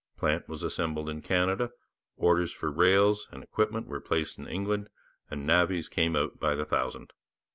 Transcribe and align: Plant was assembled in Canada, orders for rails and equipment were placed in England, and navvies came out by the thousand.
Plant 0.17 0.49
was 0.49 0.63
assembled 0.63 1.07
in 1.09 1.21
Canada, 1.21 1.69
orders 2.17 2.51
for 2.51 2.71
rails 2.71 3.27
and 3.31 3.43
equipment 3.43 3.85
were 3.85 4.01
placed 4.01 4.39
in 4.39 4.47
England, 4.47 4.89
and 5.29 5.45
navvies 5.45 5.87
came 5.87 6.15
out 6.15 6.39
by 6.39 6.55
the 6.55 6.65
thousand. 6.65 7.13